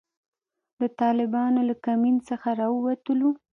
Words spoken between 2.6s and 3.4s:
ووتلو.